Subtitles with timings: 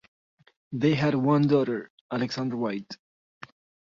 [0.71, 2.97] They had one daughter, Alexandra Whyte.